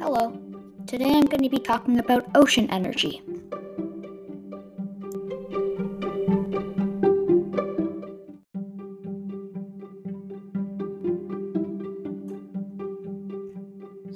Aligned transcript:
Hello. 0.00 0.32
Today 0.86 1.10
I'm 1.12 1.26
going 1.26 1.42
to 1.42 1.50
be 1.50 1.58
talking 1.58 1.98
about 1.98 2.24
ocean 2.34 2.70
energy. 2.70 3.20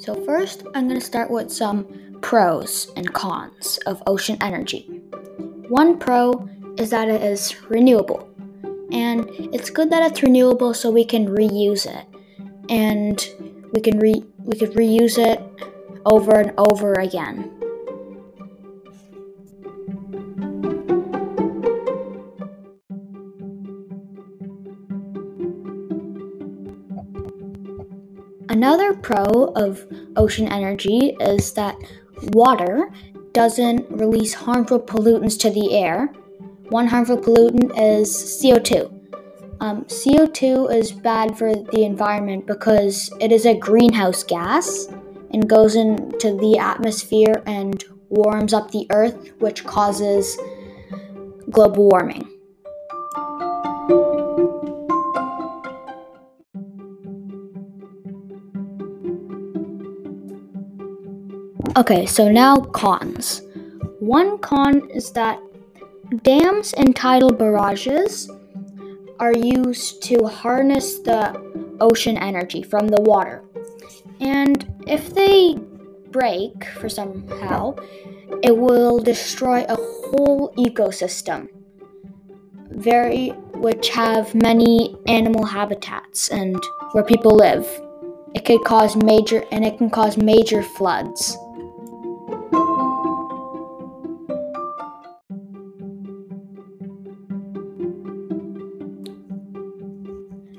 So, 0.00 0.14
first, 0.24 0.62
I'm 0.74 0.88
going 0.88 0.98
to 0.98 1.04
start 1.04 1.30
with 1.30 1.52
some 1.52 1.86
pros 2.22 2.90
and 2.96 3.12
cons 3.12 3.78
of 3.84 4.02
ocean 4.06 4.38
energy. 4.40 4.86
One 5.68 5.98
pro 5.98 6.48
is 6.78 6.88
that 6.90 7.10
it 7.10 7.20
is 7.20 7.60
renewable, 7.68 8.26
and 8.90 9.28
it's 9.52 9.68
good 9.68 9.90
that 9.90 10.10
it's 10.10 10.22
renewable 10.22 10.72
so 10.72 10.90
we 10.90 11.04
can 11.04 11.26
reuse 11.26 11.84
it, 11.84 12.06
and 12.70 13.20
we 13.74 13.82
can 13.82 13.98
re 13.98 14.24
we 14.38 14.56
could 14.56 14.72
reuse 14.72 15.18
it 15.18 15.42
over 16.06 16.38
and 16.38 16.52
over 16.58 16.94
again. 16.94 17.50
Another 28.48 28.94
pro 28.94 29.52
of 29.56 29.84
ocean 30.16 30.46
energy 30.48 31.16
is 31.20 31.52
that 31.54 31.76
water 32.32 32.88
doesn't 33.32 33.90
release 33.90 34.32
harmful 34.32 34.80
pollutants 34.80 35.38
to 35.40 35.50
the 35.50 35.74
air. 35.74 36.06
One 36.68 36.86
harmful 36.86 37.18
pollutant 37.18 37.72
is 37.76 38.08
CO2. 38.10 38.90
Um, 39.60 39.84
CO2 39.84 40.72
is 40.74 40.92
bad 40.92 41.36
for 41.36 41.54
the 41.54 41.84
environment 41.84 42.46
because 42.46 43.12
it 43.20 43.32
is 43.32 43.44
a 43.44 43.58
greenhouse 43.58 44.22
gas 44.22 44.88
and 45.34 45.48
goes 45.48 45.74
into 45.74 46.38
the 46.38 46.56
atmosphere 46.58 47.42
and 47.44 47.84
warms 48.08 48.54
up 48.54 48.70
the 48.70 48.86
earth, 48.90 49.32
which 49.40 49.64
causes 49.64 50.38
global 51.50 51.88
warming. 51.88 52.30
Okay, 61.76 62.06
so 62.06 62.30
now 62.30 62.60
cons. 62.60 63.42
One 63.98 64.38
con 64.38 64.88
is 64.90 65.10
that 65.12 65.40
dams 66.22 66.72
and 66.74 66.94
tidal 66.94 67.32
barrages 67.32 68.30
are 69.18 69.34
used 69.34 70.00
to 70.04 70.26
harness 70.26 71.00
the 71.00 71.34
ocean 71.80 72.16
energy 72.18 72.62
from 72.62 72.86
the 72.86 73.00
water. 73.00 73.42
And 74.24 74.82
if 74.86 75.14
they 75.14 75.56
break 76.10 76.64
for 76.64 76.88
somehow, 76.88 77.76
it 78.42 78.56
will 78.56 78.98
destroy 78.98 79.64
a 79.68 79.76
whole 79.76 80.54
ecosystem. 80.56 81.48
Very 82.70 83.28
which 83.54 83.90
have 83.90 84.34
many 84.34 84.96
animal 85.06 85.44
habitats 85.44 86.30
and 86.30 86.58
where 86.92 87.04
people 87.04 87.36
live. 87.36 87.68
It 88.34 88.44
could 88.44 88.64
cause 88.64 88.96
major 88.96 89.44
and 89.52 89.64
it 89.64 89.76
can 89.78 89.90
cause 89.90 90.16
major 90.16 90.62
floods. 90.62 91.36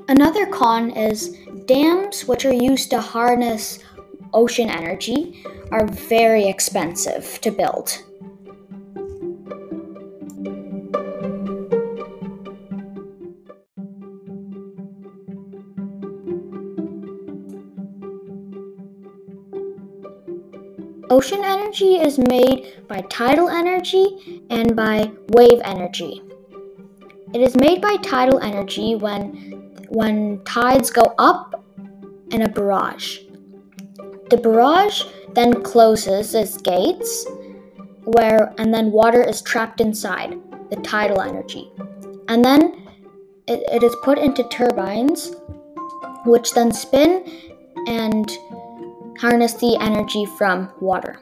Another 0.07 0.45
con 0.45 0.91
is 0.91 1.35
dams, 1.65 2.27
which 2.27 2.45
are 2.45 2.53
used 2.53 2.89
to 2.91 3.01
harness 3.01 3.79
ocean 4.33 4.69
energy, 4.69 5.43
are 5.71 5.87
very 5.87 6.47
expensive 6.47 7.39
to 7.41 7.51
build. 7.51 8.01
Ocean 21.09 21.43
energy 21.43 21.95
is 21.95 22.17
made 22.17 22.87
by 22.87 22.99
tidal 23.09 23.47
energy 23.47 24.43
and 24.49 24.75
by 24.75 25.11
wave 25.29 25.61
energy. 25.63 26.21
It 27.33 27.41
is 27.41 27.55
made 27.55 27.81
by 27.81 27.97
tidal 27.97 28.39
energy 28.39 28.95
when 28.95 29.71
when 29.89 30.43
tides 30.45 30.89
go 30.89 31.13
up 31.17 31.64
in 32.31 32.41
a 32.43 32.49
barrage. 32.49 33.19
The 34.29 34.37
barrage 34.37 35.03
then 35.33 35.61
closes 35.61 36.33
its 36.33 36.57
gates 36.57 37.25
where 38.05 38.53
and 38.57 38.73
then 38.73 38.91
water 38.91 39.21
is 39.23 39.41
trapped 39.41 39.81
inside 39.81 40.39
the 40.69 40.77
tidal 40.77 41.21
energy. 41.21 41.71
And 42.27 42.43
then 42.43 42.87
it, 43.47 43.63
it 43.71 43.83
is 43.83 43.95
put 44.03 44.17
into 44.17 44.43
turbines 44.49 45.35
which 46.25 46.53
then 46.53 46.71
spin 46.71 47.23
and 47.87 48.31
harness 49.19 49.53
the 49.53 49.77
energy 49.79 50.25
from 50.25 50.71
water. 50.81 51.19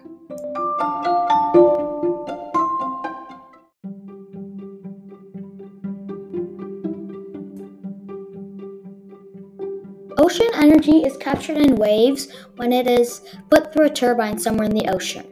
Ocean 10.17 10.49
energy 10.55 10.99
is 10.99 11.17
captured 11.17 11.57
in 11.57 11.75
waves 11.75 12.27
when 12.57 12.71
it 12.71 12.87
is 12.87 13.21
put 13.49 13.73
through 13.73 13.87
a 13.87 13.89
turbine 13.89 14.37
somewhere 14.37 14.65
in 14.65 14.75
the 14.75 14.87
ocean. 14.89 15.25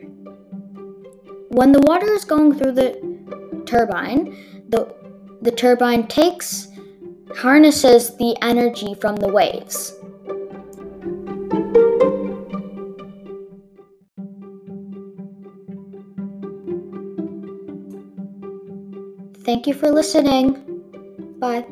When 1.50 1.72
the 1.72 1.82
water 1.82 2.12
is 2.14 2.26
going 2.26 2.58
through 2.58 2.74
the 2.74 3.64
turbine, 3.66 4.36
the, 4.70 4.96
the 5.42 5.52
turbine 5.52 6.08
takes, 6.08 6.68
harnesses 7.36 8.16
the 8.18 8.36
energy 8.42 8.94
from 8.96 9.16
the 9.18 9.28
waves. 9.28 9.94
Thank 19.44 19.68
you 19.68 19.74
for 19.74 19.92
listening. 19.92 21.38
Bye. 21.40 21.66